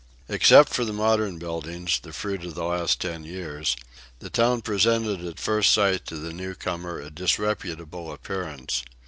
Except 0.27 0.69
for 0.69 0.83
the 0.83 0.91
modern 0.93 1.37
buildings, 1.37 1.99
the 2.01 2.11
fruit 2.11 2.43
of 2.43 2.55
the 2.55 2.63
last 2.63 2.99
ten 2.99 3.23
years, 3.23 3.75
the 4.17 4.31
town 4.31 4.63
presented 4.63 5.23
at 5.23 5.39
first 5.39 5.71
sight 5.71 6.07
to 6.07 6.17
the 6.17 6.33
newcomer 6.33 6.99
a 6.99 7.11
disreputable 7.11 8.11
appearance. 8.11 8.81